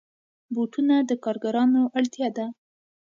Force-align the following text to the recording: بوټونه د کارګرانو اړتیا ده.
بوټونه 0.53 0.95
د 1.09 1.11
کارګرانو 1.23 1.81
اړتیا 1.99 2.27
ده. 2.37 2.45